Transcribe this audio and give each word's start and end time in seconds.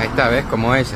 Ahí 0.00 0.06
está, 0.06 0.28
¿ves? 0.28 0.46
Como 0.46 0.74
ellas. 0.74 0.94